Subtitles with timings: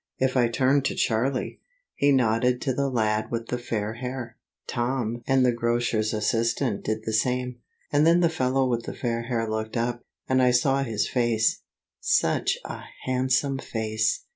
[0.17, 1.61] If I turned to Charlie,
[1.93, 4.35] he nodded to the lad with the fair hair.
[4.65, 7.59] Tom and the grocer's assistant did the same.
[7.91, 11.61] And then the fellow with the fair hair looked up, and I saw his face
[11.99, 14.23] such a handsome face!